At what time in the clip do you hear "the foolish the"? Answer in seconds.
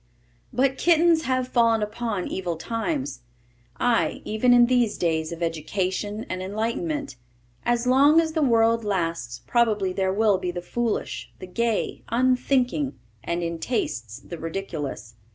10.49-11.45